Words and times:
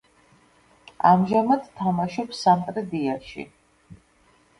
ამჟამად 1.09 1.67
თამაშობს 1.81 2.39
„სამტრედიაში“. 2.47 3.45